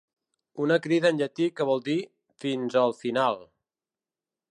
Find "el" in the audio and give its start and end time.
2.85-2.95